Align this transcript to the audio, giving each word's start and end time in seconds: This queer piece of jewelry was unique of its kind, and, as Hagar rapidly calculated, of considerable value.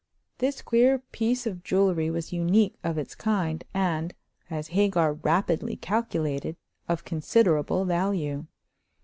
This 0.39 0.63
queer 0.63 0.97
piece 1.11 1.45
of 1.45 1.63
jewelry 1.63 2.09
was 2.09 2.33
unique 2.33 2.73
of 2.83 2.97
its 2.97 3.13
kind, 3.13 3.63
and, 3.71 4.15
as 4.49 4.69
Hagar 4.69 5.13
rapidly 5.13 5.75
calculated, 5.75 6.57
of 6.89 7.05
considerable 7.05 7.85
value. 7.85 8.47